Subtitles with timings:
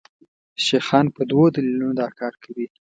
[0.65, 2.67] شیخان په دوو دلیلونو دا کار کوي.